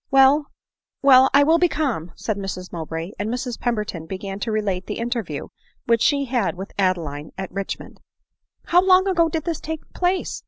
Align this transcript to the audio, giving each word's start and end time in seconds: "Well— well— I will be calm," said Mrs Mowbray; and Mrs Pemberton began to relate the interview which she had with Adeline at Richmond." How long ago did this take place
"Well— 0.09 0.47
well— 1.03 1.29
I 1.35 1.43
will 1.43 1.59
be 1.59 1.67
calm," 1.67 2.11
said 2.15 2.35
Mrs 2.35 2.73
Mowbray; 2.73 3.11
and 3.19 3.29
Mrs 3.29 3.59
Pemberton 3.59 4.07
began 4.07 4.39
to 4.39 4.51
relate 4.51 4.87
the 4.87 4.97
interview 4.97 5.49
which 5.85 6.01
she 6.01 6.25
had 6.25 6.55
with 6.55 6.71
Adeline 6.79 7.29
at 7.37 7.51
Richmond." 7.51 7.99
How 8.69 8.81
long 8.81 9.07
ago 9.07 9.29
did 9.29 9.43
this 9.43 9.59
take 9.59 9.93
place 9.93 10.39